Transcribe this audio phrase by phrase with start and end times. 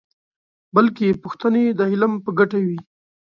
[0.75, 2.79] بلکې پوښتنې د علم په ګټه وي.